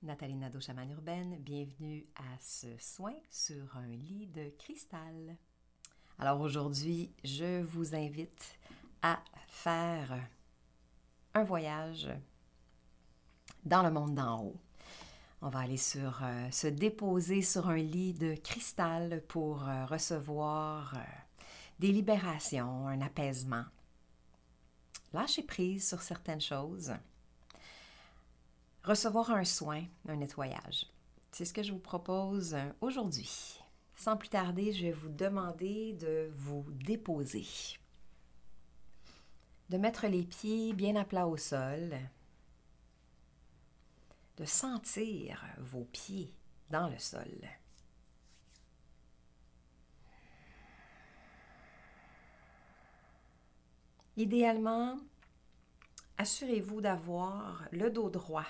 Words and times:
Nathalie 0.00 0.36
Nadeau, 0.36 0.60
chamane 0.60 0.92
urbaine. 0.92 1.38
Bienvenue 1.40 2.06
à 2.14 2.38
ce 2.40 2.68
soin 2.78 3.14
sur 3.30 3.76
un 3.76 3.88
lit 3.88 4.28
de 4.28 4.48
cristal. 4.56 5.36
Alors 6.20 6.40
aujourd'hui, 6.40 7.10
je 7.24 7.62
vous 7.62 7.96
invite 7.96 8.56
à 9.02 9.18
faire 9.48 10.16
un 11.34 11.42
voyage 11.42 12.08
dans 13.64 13.82
le 13.82 13.90
monde 13.90 14.14
d'en 14.14 14.44
haut. 14.44 14.60
On 15.42 15.48
va 15.48 15.60
aller 15.60 15.76
sur, 15.76 16.20
euh, 16.22 16.48
se 16.52 16.68
déposer 16.68 17.42
sur 17.42 17.68
un 17.68 17.78
lit 17.78 18.14
de 18.14 18.36
cristal 18.36 19.20
pour 19.26 19.68
euh, 19.68 19.84
recevoir 19.86 20.94
euh, 20.94 21.00
des 21.80 21.90
libérations, 21.90 22.86
un 22.86 23.00
apaisement. 23.00 23.64
Lâcher 25.12 25.42
prise 25.42 25.88
sur 25.88 26.02
certaines 26.02 26.40
choses 26.40 26.94
recevoir 28.88 29.30
un 29.32 29.44
soin, 29.44 29.84
un 30.08 30.16
nettoyage. 30.16 30.86
C'est 31.30 31.44
ce 31.44 31.52
que 31.52 31.62
je 31.62 31.72
vous 31.72 31.78
propose 31.78 32.54
euh, 32.54 32.72
aujourd'hui. 32.80 33.60
Sans 33.94 34.16
plus 34.16 34.30
tarder, 34.30 34.72
je 34.72 34.86
vais 34.86 34.92
vous 34.92 35.10
demander 35.10 35.92
de 35.92 36.30
vous 36.34 36.64
déposer, 36.70 37.46
de 39.68 39.76
mettre 39.76 40.06
les 40.06 40.22
pieds 40.22 40.72
bien 40.72 40.96
à 40.96 41.04
plat 41.04 41.26
au 41.26 41.36
sol, 41.36 41.98
de 44.38 44.44
sentir 44.46 45.44
vos 45.58 45.84
pieds 45.84 46.32
dans 46.70 46.88
le 46.88 46.98
sol. 46.98 47.28
Idéalement, 54.16 54.98
assurez-vous 56.16 56.80
d'avoir 56.80 57.68
le 57.70 57.90
dos 57.90 58.08
droit 58.08 58.46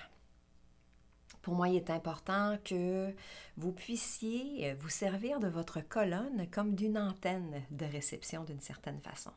pour 1.49 1.57
moi, 1.57 1.67
il 1.67 1.77
est 1.77 1.89
important 1.89 2.59
que 2.63 3.11
vous 3.57 3.71
puissiez 3.71 4.75
vous 4.75 4.89
servir 4.89 5.39
de 5.39 5.47
votre 5.47 5.81
colonne 5.81 6.45
comme 6.51 6.75
d'une 6.75 6.95
antenne 6.95 7.63
de 7.71 7.85
réception 7.85 8.43
d'une 8.43 8.59
certaine 8.59 9.01
façon. 9.01 9.31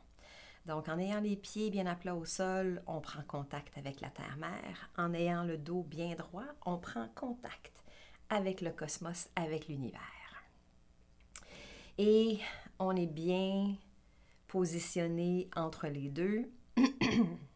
Donc, 0.67 0.89
en 0.89 0.99
ayant 0.99 1.21
les 1.21 1.35
pieds 1.35 1.71
bien 1.71 1.87
à 1.87 1.95
plat 1.95 2.13
au 2.13 2.23
sol, 2.23 2.83
on 2.85 3.01
prend 3.01 3.23
contact 3.23 3.75
avec 3.79 3.99
la 3.99 4.09
Terre-Mère. 4.09 4.91
En 4.95 5.11
ayant 5.15 5.43
le 5.43 5.57
dos 5.57 5.81
bien 5.81 6.13
droit, 6.13 6.45
on 6.67 6.77
prend 6.77 7.07
contact 7.15 7.81
avec 8.29 8.61
le 8.61 8.69
cosmos, 8.69 9.27
avec 9.35 9.67
l'univers. 9.67 9.99
Et 11.97 12.37
on 12.77 12.95
est 12.95 13.07
bien 13.07 13.73
positionné 14.47 15.49
entre 15.55 15.87
les 15.87 16.09
deux. 16.09 16.47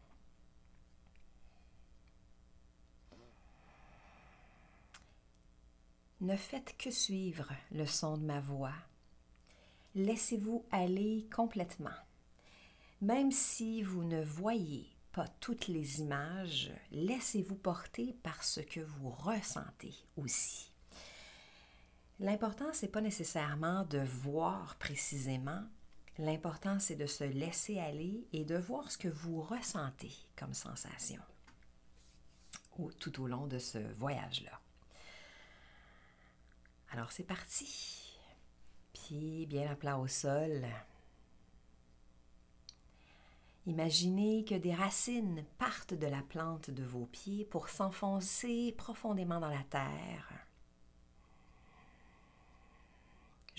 Ne 6.20 6.36
faites 6.36 6.76
que 6.76 6.90
suivre 6.90 7.52
le 7.70 7.86
son 7.86 8.16
de 8.18 8.24
ma 8.24 8.40
voix. 8.40 8.74
Laissez-vous 9.94 10.64
aller 10.70 11.26
complètement. 11.34 11.90
Même 13.00 13.30
si 13.30 13.82
vous 13.82 14.02
ne 14.02 14.22
voyez 14.22 14.88
pas 15.12 15.28
toutes 15.40 15.68
les 15.68 16.00
images, 16.00 16.72
laissez-vous 16.90 17.54
porter 17.54 18.16
par 18.22 18.42
ce 18.42 18.60
que 18.60 18.80
vous 18.80 19.10
ressentez 19.10 19.94
aussi. 20.16 20.72
L'important, 22.20 22.72
ce 22.72 22.86
n'est 22.86 22.92
pas 22.92 23.00
nécessairement 23.00 23.84
de 23.84 23.98
voir 23.98 24.76
précisément. 24.76 25.62
L'important, 26.18 26.80
c'est 26.80 26.96
de 26.96 27.06
se 27.06 27.24
laisser 27.24 27.78
aller 27.78 28.26
et 28.32 28.44
de 28.44 28.56
voir 28.56 28.90
ce 28.90 28.98
que 28.98 29.08
vous 29.08 29.40
ressentez 29.40 30.12
comme 30.36 30.54
sensation 30.54 31.22
tout 32.98 33.20
au 33.22 33.26
long 33.26 33.46
de 33.46 33.58
ce 33.58 33.78
voyage-là. 33.94 34.57
Alors 36.90 37.12
c'est 37.12 37.24
parti. 37.24 38.18
Pieds 38.92 39.46
bien 39.46 39.70
à 39.70 39.74
plat 39.74 39.98
au 39.98 40.06
sol. 40.06 40.66
Imaginez 43.66 44.44
que 44.44 44.54
des 44.54 44.74
racines 44.74 45.44
partent 45.58 45.94
de 45.94 46.06
la 46.06 46.22
plante 46.22 46.70
de 46.70 46.82
vos 46.82 47.06
pieds 47.06 47.44
pour 47.44 47.68
s'enfoncer 47.68 48.74
profondément 48.78 49.40
dans 49.40 49.50
la 49.50 49.62
terre 49.64 50.32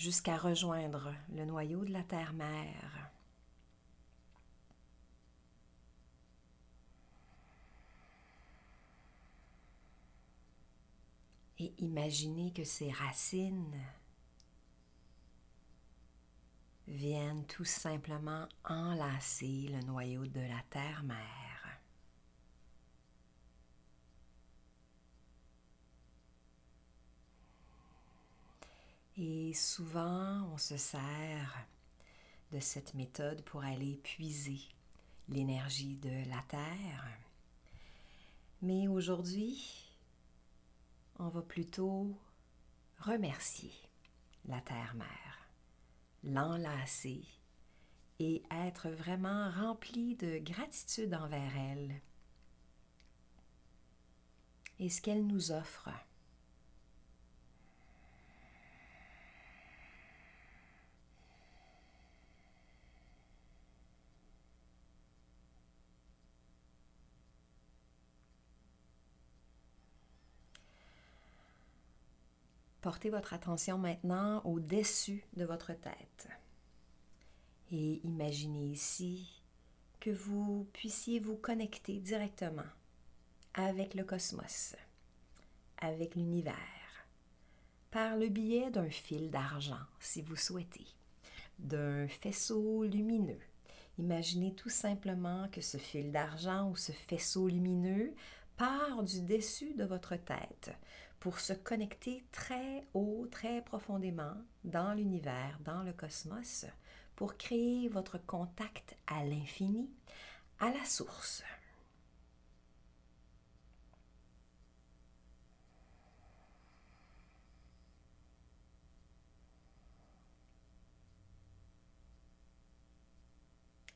jusqu'à 0.00 0.38
rejoindre 0.38 1.12
le 1.36 1.44
noyau 1.44 1.84
de 1.84 1.92
la 1.92 2.02
terre-mère. 2.02 3.10
Et 11.60 11.74
imaginez 11.78 12.52
que 12.52 12.64
ces 12.64 12.90
racines 12.90 13.78
viennent 16.88 17.44
tout 17.46 17.66
simplement 17.66 18.48
enlacer 18.64 19.68
le 19.70 19.80
noyau 19.82 20.26
de 20.26 20.40
la 20.40 20.62
terre-mère. 20.70 21.78
Et 29.18 29.52
souvent, 29.52 30.48
on 30.54 30.56
se 30.56 30.78
sert 30.78 31.66
de 32.52 32.58
cette 32.58 32.94
méthode 32.94 33.42
pour 33.42 33.62
aller 33.62 33.96
puiser 33.96 34.62
l'énergie 35.28 35.96
de 35.96 36.30
la 36.30 36.42
terre. 36.48 37.06
Mais 38.62 38.88
aujourd'hui, 38.88 39.89
on 41.20 41.28
va 41.28 41.42
plutôt 41.42 42.18
remercier 42.98 43.72
la 44.46 44.60
Terre-Mère, 44.62 45.50
l'enlacer 46.24 47.22
et 48.18 48.42
être 48.50 48.88
vraiment 48.88 49.50
rempli 49.50 50.16
de 50.16 50.38
gratitude 50.38 51.14
envers 51.14 51.56
elle 51.56 52.00
et 54.78 54.88
ce 54.88 55.02
qu'elle 55.02 55.26
nous 55.26 55.52
offre. 55.52 55.90
Portez 72.80 73.10
votre 73.10 73.34
attention 73.34 73.76
maintenant 73.76 74.40
au-dessus 74.44 75.22
de 75.36 75.44
votre 75.44 75.72
tête. 75.74 76.28
Et 77.70 78.00
imaginez 78.04 78.66
ici 78.66 79.42
que 80.00 80.10
vous 80.10 80.66
puissiez 80.72 81.18
vous 81.18 81.36
connecter 81.36 81.98
directement 81.98 82.62
avec 83.52 83.94
le 83.94 84.02
cosmos, 84.02 84.76
avec 85.76 86.14
l'univers, 86.14 86.54
par 87.90 88.16
le 88.16 88.28
biais 88.28 88.70
d'un 88.70 88.88
fil 88.88 89.30
d'argent, 89.30 89.84
si 89.98 90.22
vous 90.22 90.36
souhaitez, 90.36 90.86
d'un 91.58 92.08
faisceau 92.08 92.84
lumineux. 92.84 93.40
Imaginez 93.98 94.54
tout 94.54 94.70
simplement 94.70 95.48
que 95.52 95.60
ce 95.60 95.76
fil 95.76 96.10
d'argent 96.10 96.70
ou 96.70 96.76
ce 96.76 96.92
faisceau 96.92 97.48
lumineux 97.48 98.14
part 98.60 99.02
du 99.04 99.22
dessus 99.22 99.72
de 99.72 99.84
votre 99.84 100.16
tête 100.16 100.70
pour 101.18 101.40
se 101.40 101.54
connecter 101.54 102.22
très 102.30 102.86
haut, 102.92 103.26
très 103.30 103.62
profondément 103.64 104.34
dans 104.64 104.92
l'univers, 104.92 105.58
dans 105.64 105.82
le 105.82 105.94
cosmos, 105.94 106.66
pour 107.16 107.38
créer 107.38 107.88
votre 107.88 108.18
contact 108.18 108.98
à 109.06 109.24
l'infini, 109.24 109.88
à 110.58 110.70
la 110.70 110.84
source. 110.84 111.42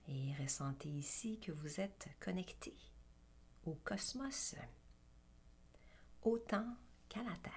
Et 0.08 0.32
ressentez 0.42 0.88
ici 0.88 1.38
que 1.38 1.52
vous 1.52 1.82
êtes 1.82 2.08
connecté 2.18 2.74
au 3.66 3.74
cosmos 3.84 4.54
autant 6.22 6.66
qu'à 7.08 7.22
la 7.22 7.36
terre. 7.36 7.52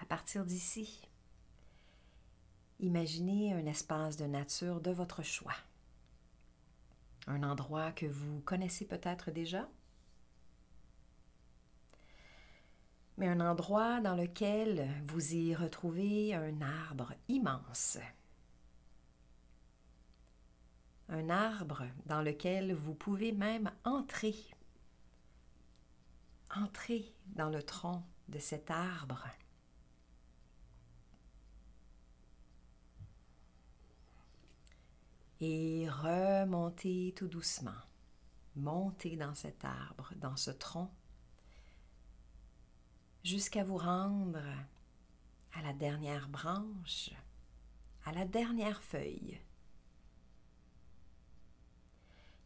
À 0.00 0.04
partir 0.04 0.44
d'ici, 0.44 1.02
imaginez 2.78 3.54
un 3.54 3.66
espace 3.66 4.16
de 4.16 4.26
nature 4.26 4.80
de 4.80 4.90
votre 4.90 5.22
choix. 5.22 5.56
Un 7.26 7.42
endroit 7.42 7.90
que 7.90 8.06
vous 8.06 8.40
connaissez 8.40 8.86
peut-être 8.86 9.32
déjà, 9.32 9.68
mais 13.16 13.28
un 13.28 13.40
endroit 13.40 14.00
dans 14.00 14.14
lequel 14.14 14.88
vous 15.08 15.34
y 15.34 15.54
retrouvez 15.54 16.34
un 16.34 16.60
arbre 16.60 17.12
immense 17.28 17.98
un 21.08 21.30
arbre 21.30 21.84
dans 22.06 22.22
lequel 22.22 22.74
vous 22.74 22.94
pouvez 22.94 23.32
même 23.32 23.70
entrer. 23.84 24.34
Entrer 26.54 27.12
dans 27.26 27.50
le 27.50 27.62
tronc 27.62 28.02
de 28.28 28.38
cet 28.38 28.70
arbre. 28.70 29.26
Et 35.40 35.86
remonter 35.88 37.12
tout 37.16 37.28
doucement. 37.28 37.70
Monter 38.56 39.16
dans 39.16 39.34
cet 39.34 39.64
arbre, 39.64 40.12
dans 40.16 40.36
ce 40.36 40.50
tronc, 40.50 40.90
jusqu'à 43.26 43.64
vous 43.64 43.76
rendre 43.76 44.40
à 45.54 45.62
la 45.62 45.72
dernière 45.72 46.28
branche, 46.28 47.10
à 48.04 48.12
la 48.12 48.24
dernière 48.24 48.80
feuille. 48.80 49.40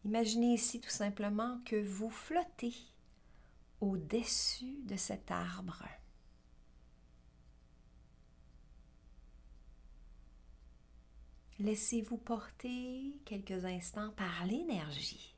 Imaginez 0.06 0.54
ici 0.54 0.80
tout 0.80 0.88
simplement 0.88 1.60
que 1.66 1.76
vous 1.76 2.08
flottez 2.08 2.74
au-dessus 3.82 4.78
de 4.84 4.96
cet 4.96 5.30
arbre. 5.30 5.84
Laissez-vous 11.58 12.16
porter 12.16 13.20
quelques 13.26 13.66
instants 13.66 14.12
par 14.12 14.46
l'énergie 14.46 15.34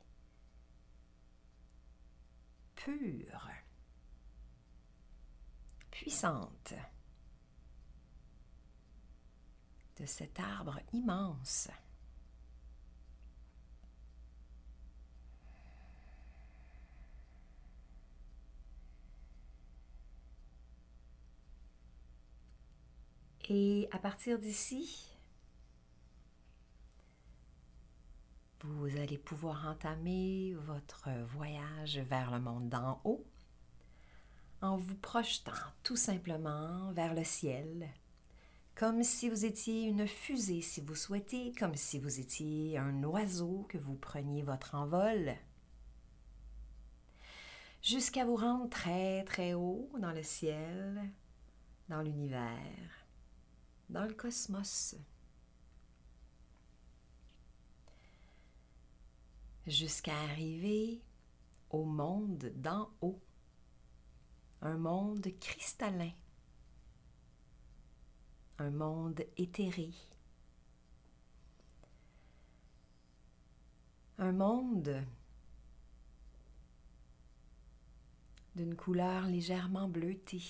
pure, 2.75 3.49
puissante 5.93 6.73
de 9.99 10.05
cet 10.07 10.39
arbre 10.39 10.79
immense. 10.91 11.69
Et 23.49 23.87
à 23.91 23.99
partir 23.99 24.39
d'ici, 24.39 25.15
vous 28.61 28.97
allez 28.97 29.19
pouvoir 29.19 29.67
entamer 29.67 30.55
votre 30.55 31.09
voyage 31.35 31.99
vers 31.99 32.31
le 32.31 32.39
monde 32.39 32.69
d'en 32.69 32.99
haut 33.03 33.23
en 34.63 34.77
vous 34.77 34.95
projetant 34.95 35.51
tout 35.83 35.95
simplement 35.95 36.91
vers 36.93 37.13
le 37.13 37.23
ciel, 37.23 37.89
comme 38.75 39.03
si 39.03 39.29
vous 39.29 39.45
étiez 39.45 39.83
une 39.83 40.07
fusée 40.07 40.61
si 40.61 40.81
vous 40.81 40.95
souhaitez, 40.95 41.51
comme 41.59 41.75
si 41.75 41.99
vous 41.99 42.19
étiez 42.19 42.77
un 42.77 43.03
oiseau 43.03 43.67
que 43.69 43.77
vous 43.77 43.95
preniez 43.95 44.41
votre 44.41 44.73
envol, 44.73 45.35
jusqu'à 47.83 48.25
vous 48.25 48.37
rendre 48.37 48.69
très 48.69 49.23
très 49.25 49.53
haut 49.53 49.91
dans 49.99 50.13
le 50.13 50.23
ciel, 50.23 51.11
dans 51.89 52.01
l'univers 52.01 53.03
dans 53.89 54.05
le 54.05 54.13
cosmos. 54.13 54.95
Jusqu'à 59.67 60.19
arriver 60.23 61.01
au 61.69 61.85
monde 61.85 62.51
d'en 62.55 62.89
haut, 63.01 63.21
un 64.63 64.77
monde 64.77 65.27
cristallin, 65.41 66.13
un 68.59 68.69
monde 68.71 69.21
éthéré, 69.35 69.91
un 74.17 74.31
monde 74.31 75.05
d'une 78.55 78.75
couleur 78.75 79.25
légèrement 79.25 79.89
bleutée. 79.89 80.41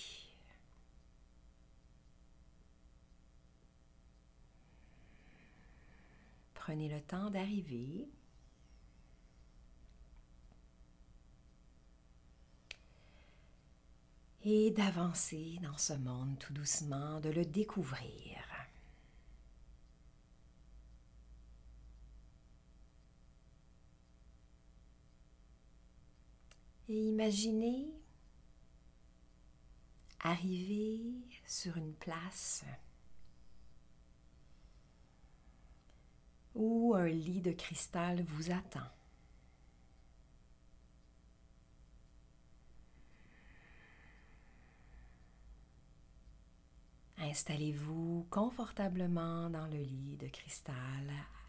Prenez 6.54 6.88
le 6.88 7.02
temps 7.02 7.32
d'arriver. 7.32 8.08
Et 14.46 14.72
d'avancer 14.72 15.58
dans 15.64 15.78
ce 15.78 15.94
monde 15.94 16.38
tout 16.38 16.52
doucement, 16.52 17.22
de 17.22 17.30
le 17.30 17.46
découvrir. 17.46 18.44
Et 26.90 27.08
imaginez 27.08 27.88
arriver 30.20 31.02
sur 31.46 31.78
une 31.78 31.94
place 31.94 32.66
où 36.54 36.94
un 36.96 37.08
lit 37.08 37.42
de 37.42 37.52
cristal 37.52 38.22
vous 38.24 38.52
attend. 38.52 38.92
Installez-vous 47.34 48.28
confortablement 48.30 49.50
dans 49.50 49.66
le 49.66 49.80
lit 49.80 50.18
de 50.22 50.28
cristal. 50.28 50.76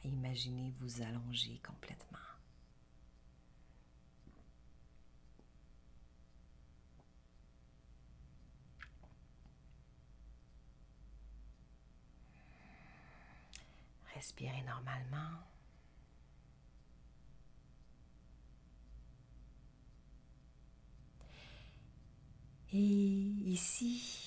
Imaginez 0.03 0.73
vous 0.81 1.03
allonger 1.03 1.61
complètement. 1.63 2.19
Respirez 14.15 14.63
normalement. 14.63 15.39
Et 22.73 22.79
ici, 22.79 24.24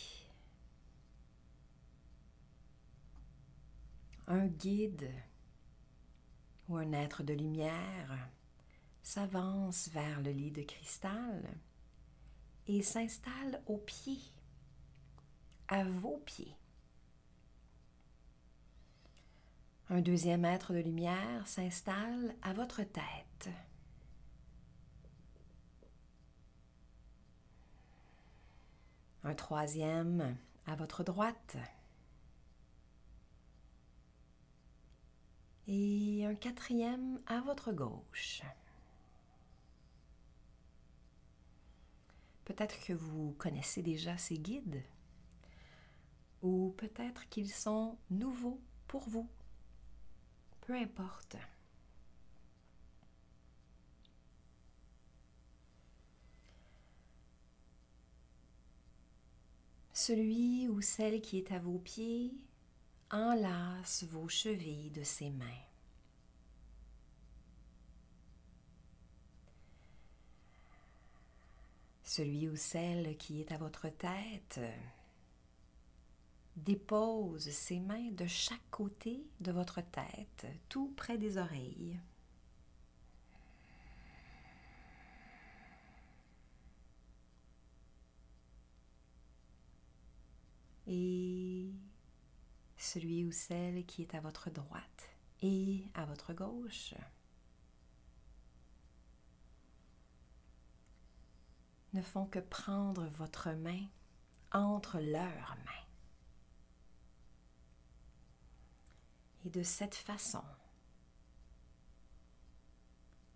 un 4.27 4.45
guide 4.45 5.09
ou 6.67 6.75
un 6.75 6.91
être 6.91 7.23
de 7.23 7.33
lumière 7.33 8.29
s'avance 9.01 9.87
vers 9.89 10.21
le 10.21 10.31
lit 10.31 10.51
de 10.51 10.63
cristal 10.63 11.43
et 12.67 12.81
s'installe 12.81 13.61
aux 13.65 13.77
pieds, 13.77 14.19
à 15.69 15.85
vos 15.85 16.17
pieds. 16.25 16.55
Un 19.89 20.01
deuxième 20.01 20.43
être 20.43 20.73
de 20.73 20.79
lumière 20.79 21.47
s'installe 21.47 22.35
à 22.41 22.51
votre 22.51 22.83
tête. 22.83 23.49
Un 29.23 29.33
troisième 29.33 30.37
à 30.65 30.75
votre 30.75 31.05
droite. 31.05 31.55
Et 35.67 36.25
un 36.25 36.35
quatrième 36.35 37.19
à 37.27 37.41
votre 37.41 37.71
gauche. 37.73 38.41
Peut-être 42.45 42.79
que 42.85 42.93
vous 42.93 43.35
connaissez 43.37 43.81
déjà 43.81 44.17
ces 44.17 44.37
guides 44.37 44.81
ou 46.41 46.73
peut-être 46.77 47.27
qu'ils 47.29 47.51
sont 47.51 47.97
nouveaux 48.09 48.61
pour 48.87 49.09
vous 49.09 49.27
peu 50.67 50.73
importe. 50.75 51.37
Celui 59.93 60.67
ou 60.67 60.81
celle 60.81 61.21
qui 61.21 61.37
est 61.37 61.51
à 61.53 61.59
vos 61.59 61.79
pieds 61.79 62.33
enlace 63.11 64.03
vos 64.03 64.27
chevilles 64.27 64.91
de 64.91 65.03
ses 65.03 65.29
mains. 65.29 65.63
Celui 72.03 72.47
ou 72.47 72.55
celle 72.55 73.17
qui 73.17 73.41
est 73.41 73.51
à 73.51 73.57
votre 73.57 73.89
tête 73.89 74.59
dépose 76.55 77.49
ses 77.49 77.79
mains 77.79 78.11
de 78.11 78.25
chaque 78.25 78.69
côté 78.71 79.23
de 79.39 79.51
votre 79.51 79.81
tête, 79.81 80.47
tout 80.69 80.93
près 80.95 81.17
des 81.17 81.37
oreilles. 81.37 81.99
Et 90.87 91.69
celui 92.77 93.25
ou 93.25 93.31
celle 93.31 93.85
qui 93.85 94.01
est 94.01 94.15
à 94.15 94.19
votre 94.19 94.49
droite 94.49 95.09
et 95.41 95.85
à 95.93 96.05
votre 96.05 96.33
gauche. 96.33 96.93
ne 101.93 102.01
font 102.01 102.25
que 102.25 102.39
prendre 102.39 103.07
votre 103.07 103.51
main 103.51 103.85
entre 104.51 104.99
leurs 104.99 105.57
mains. 105.65 105.85
Et 109.45 109.49
de 109.49 109.63
cette 109.63 109.95
façon, 109.95 110.43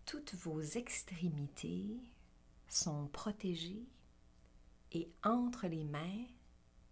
toutes 0.05 0.35
vos 0.35 0.61
extrémités 0.61 1.97
sont 2.67 3.07
protégées 3.07 3.87
et 4.91 5.09
entre 5.23 5.67
les 5.67 5.83
mains 5.83 6.25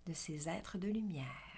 de 0.07 0.13
ces 0.13 0.49
êtres 0.49 0.77
de 0.77 0.87
lumière. 0.87 1.48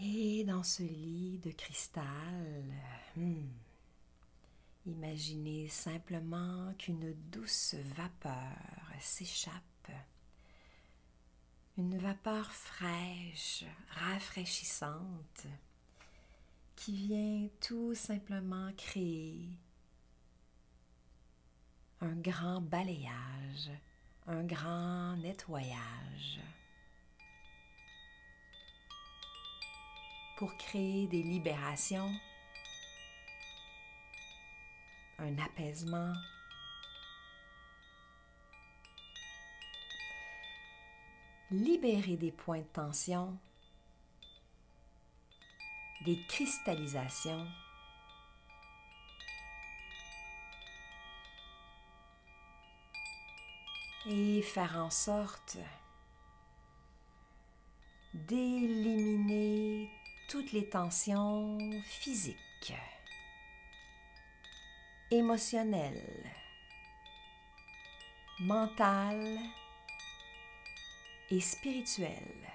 Et 0.00 0.44
dans 0.44 0.64
ce 0.64 0.82
lit 0.82 1.38
de 1.38 1.52
cristal, 1.52 2.64
hmm, 3.16 3.46
imaginez 4.86 5.68
simplement 5.68 6.74
qu'une 6.78 7.14
douce 7.30 7.76
vapeur 7.96 8.56
s'échappe. 9.00 9.62
Une 11.78 11.96
vapeur 11.98 12.50
fraîche, 12.50 13.64
rafraîchissante, 13.90 15.46
qui 16.74 16.96
vient 16.96 17.48
tout 17.60 17.94
simplement 17.94 18.72
créer 18.76 19.48
un 22.00 22.14
grand 22.16 22.60
balayage, 22.60 23.70
un 24.26 24.42
grand 24.42 25.16
nettoyage 25.16 26.40
pour 30.36 30.56
créer 30.56 31.06
des 31.06 31.22
libérations, 31.22 32.12
un 35.18 35.38
apaisement, 35.38 36.12
libérer 41.50 42.16
des 42.16 42.32
points 42.32 42.60
de 42.60 42.64
tension, 42.64 43.38
des 46.04 46.18
cristallisations, 46.26 47.46
et 54.06 54.42
faire 54.42 54.76
en 54.76 54.90
sorte 54.90 55.56
d'éliminer 58.12 59.90
toutes 60.28 60.52
les 60.52 60.68
tensions 60.68 61.58
physiques, 61.84 62.74
émotionnelles, 65.10 66.30
mentales, 68.40 69.38
et 71.30 71.40
spirituelle. 71.40 72.50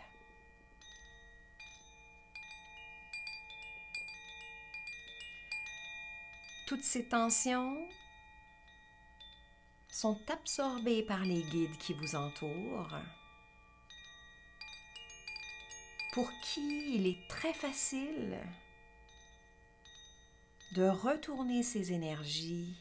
Toutes 6.67 6.83
ces 6.83 7.07
tensions 7.07 7.89
sont 9.89 10.19
absorbées 10.29 11.03
par 11.03 11.25
les 11.25 11.41
guides 11.41 11.77
qui 11.79 11.93
vous 11.93 12.15
entourent, 12.15 12.95
pour 16.11 16.31
qui 16.41 16.95
il 16.95 17.07
est 17.07 17.27
très 17.29 17.53
facile 17.53 18.37
de 20.73 20.83
retourner 20.83 21.63
ces 21.63 21.93
énergies 21.93 22.75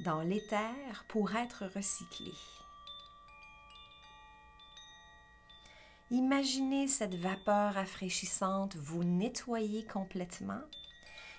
dans 0.00 0.22
l'éther 0.22 1.04
pour 1.08 1.34
être 1.36 1.66
recyclées. 1.74 2.32
Imaginez 6.10 6.88
cette 6.88 7.14
vapeur 7.14 7.74
rafraîchissante 7.74 8.76
vous 8.76 9.04
nettoyer 9.04 9.84
complètement. 9.84 10.60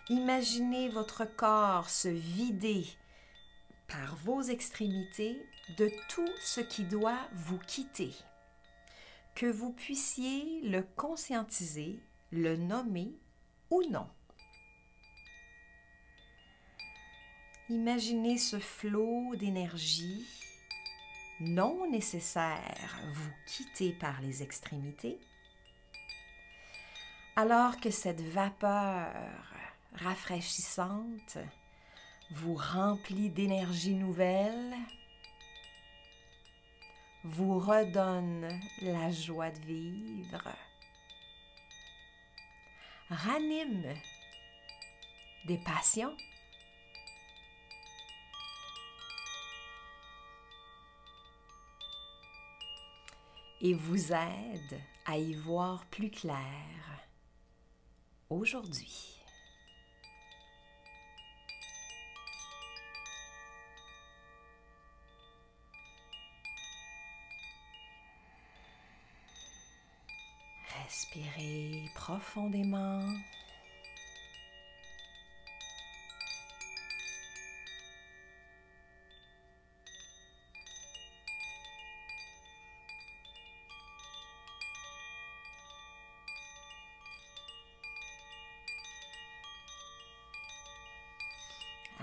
Imaginez 0.10 0.90
votre 0.90 1.26
corps 1.26 1.90
se 1.90 2.08
vider 2.08 2.86
par 3.88 4.16
vos 4.18 4.42
extrémités 4.42 5.46
de 5.78 5.92
tout 6.08 6.30
ce 6.42 6.62
qui 6.62 6.86
doit 6.86 7.20
vous 7.34 7.60
quitter. 7.60 8.14
Que 9.42 9.48
vous 9.48 9.74
puissiez 9.74 10.62
le 10.62 10.84
conscientiser, 10.96 12.00
le 12.32 12.58
nommer 12.58 13.12
ou 13.72 13.82
non. 13.90 14.08
Imaginez 17.68 18.38
ce 18.38 18.60
flot 18.60 19.36
d'énergie 19.38 20.28
non 21.40 21.90
nécessaire 21.90 23.02
vous 23.16 23.32
quitter 23.48 23.94
par 23.94 24.22
les 24.22 24.44
extrémités, 24.44 25.18
alors 27.36 27.80
que 27.80 27.90
cette 27.90 28.22
vapeur 28.22 29.12
rafraîchissante 29.94 31.40
vous 32.30 32.54
remplit 32.54 33.32
d'énergie 33.32 33.96
nouvelle, 33.96 34.76
vous 37.24 37.60
redonne 37.60 38.48
la 38.82 39.12
joie 39.12 39.52
de 39.52 39.60
vivre, 39.60 40.44
ranime 43.10 43.94
des 45.46 45.58
passions 45.60 46.16
et 53.62 53.74
vous 53.74 54.12
aide 54.12 54.82
à 55.06 55.18
y 55.18 55.34
voir 55.34 55.86
plus 55.86 56.10
clair 56.10 56.38
aujourd'hui. 58.30 59.21
Respirez 70.92 71.90
profondément. 71.96 73.00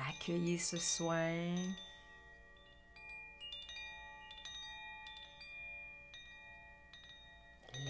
Accueillez 0.09 0.57
ce 0.57 0.78
soin. 0.78 1.54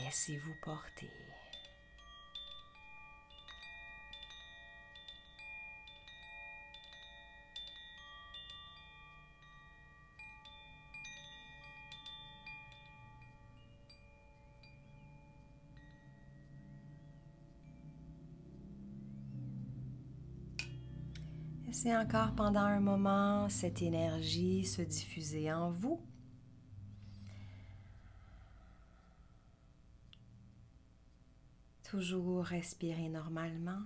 Laissez-vous 0.08 0.54
porter. 0.62 1.10
Laissez 21.66 21.94
encore 21.94 22.34
pendant 22.34 22.60
un 22.60 22.80
moment 22.80 23.50
cette 23.50 23.82
énergie 23.82 24.64
se 24.64 24.80
diffuser 24.80 25.52
en 25.52 25.68
vous. 25.68 26.00
Toujours 31.88 32.44
respirer 32.44 33.08
normalement. 33.08 33.82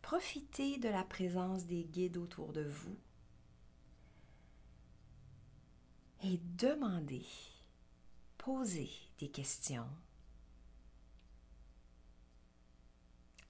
Profitez 0.00 0.78
de 0.78 0.88
la 0.88 1.04
présence 1.04 1.66
des 1.66 1.84
guides 1.84 2.16
autour 2.16 2.54
de 2.54 2.62
vous 2.62 2.96
et 6.22 6.40
demandez, 6.56 7.26
posez 8.38 8.90
des 9.18 9.28
questions 9.28 9.90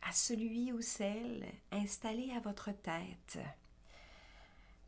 à 0.03 0.11
celui 0.11 0.73
ou 0.73 0.83
celle 0.83 1.47
installé 1.71 2.33
à 2.33 2.41
votre 2.41 2.73
tête. 2.73 3.39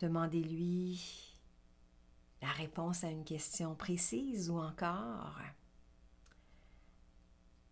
Demandez-lui 0.01 1.36
réponse 2.43 3.05
à 3.05 3.11
une 3.11 3.25
question 3.25 3.75
précise 3.75 4.51
ou 4.51 4.59
encore 4.59 5.39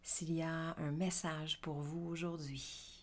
s'il 0.02 0.34
y 0.34 0.42
a 0.42 0.76
un 0.76 0.92
message 0.92 1.60
pour 1.62 1.80
vous 1.80 2.08
aujourd'hui. 2.08 2.94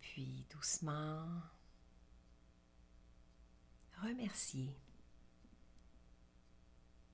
puis 0.00 0.45
doucement 0.56 1.28
remercier 4.02 4.74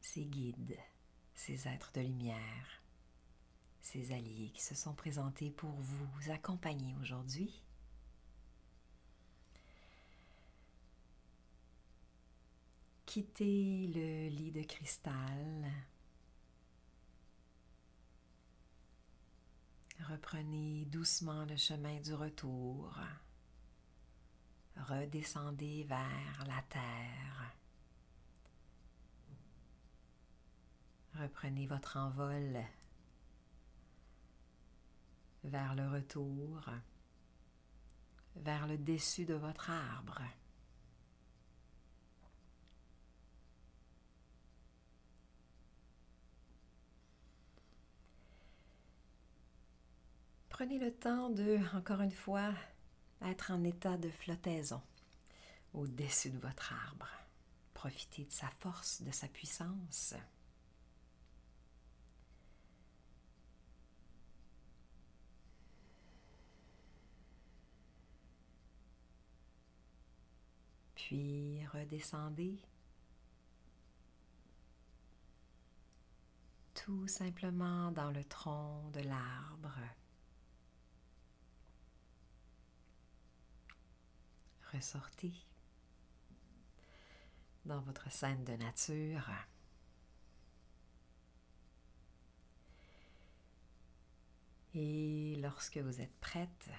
ces 0.00 0.24
guides, 0.24 0.78
ces 1.34 1.66
êtres 1.66 1.90
de 1.94 2.02
lumière, 2.02 2.82
ces 3.80 4.12
alliés 4.12 4.50
qui 4.54 4.62
se 4.62 4.76
sont 4.76 4.94
présentés 4.94 5.50
pour 5.50 5.70
vous 5.70 6.30
accompagner 6.30 6.94
aujourd'hui. 7.00 7.62
Quittez 13.06 13.88
le 13.88 14.28
lit 14.28 14.52
de 14.52 14.62
cristal 14.62 15.72
Reprenez 20.10 20.86
doucement 20.86 21.44
le 21.44 21.56
chemin 21.56 22.00
du 22.00 22.14
retour. 22.14 22.98
Redescendez 24.88 25.84
vers 25.84 26.44
la 26.46 26.60
terre. 26.68 27.54
Reprenez 31.14 31.66
votre 31.66 31.96
envol 31.96 32.58
vers 35.44 35.74
le 35.74 35.88
retour, 35.88 36.60
vers 38.36 38.66
le 38.66 38.78
dessus 38.78 39.24
de 39.24 39.34
votre 39.34 39.70
arbre. 39.70 40.22
Prenez 50.48 50.78
le 50.78 50.92
temps 50.92 51.30
de, 51.30 51.58
encore 51.76 52.00
une 52.02 52.12
fois, 52.12 52.52
être 53.24 53.50
en 53.50 53.64
état 53.64 53.96
de 53.96 54.10
flottaison 54.10 54.80
au-dessus 55.74 56.30
de 56.30 56.38
votre 56.38 56.72
arbre. 56.72 57.08
Profitez 57.74 58.24
de 58.24 58.32
sa 58.32 58.48
force, 58.60 59.02
de 59.02 59.10
sa 59.10 59.28
puissance. 59.28 60.14
Puis 70.94 71.66
redescendez 71.66 72.58
tout 76.74 77.06
simplement 77.06 77.90
dans 77.92 78.10
le 78.10 78.24
tronc 78.24 78.90
de 78.92 79.00
l'arbre. 79.00 79.78
Ressortez 84.72 85.32
dans 87.64 87.80
votre 87.80 88.10
scène 88.10 88.44
de 88.44 88.54
nature. 88.54 89.30
Et 94.74 95.36
lorsque 95.40 95.76
vous 95.78 96.00
êtes 96.00 96.18
prête, 96.20 96.70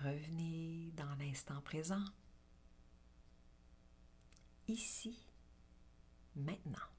revenez 0.00 0.92
dans 0.96 1.14
l'instant 1.16 1.60
présent, 1.60 2.04
ici, 4.66 5.26
maintenant. 6.34 6.95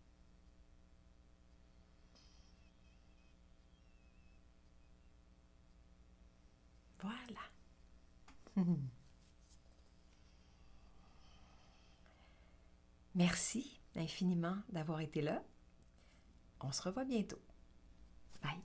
Merci 13.15 13.79
infiniment 13.95 14.57
d'avoir 14.69 15.01
été 15.01 15.21
là. 15.21 15.43
On 16.61 16.71
se 16.71 16.81
revoit 16.83 17.05
bientôt. 17.05 17.39
Bye. 18.43 18.61